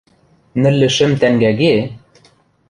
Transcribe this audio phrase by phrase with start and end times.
[0.61, 1.75] –Нӹллӹ шӹм тӓнгӓге?